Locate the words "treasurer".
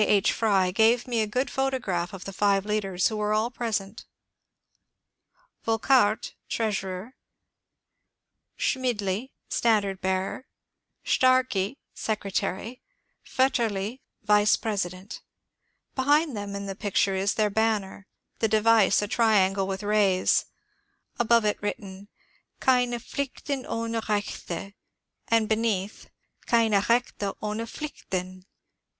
6.49-7.13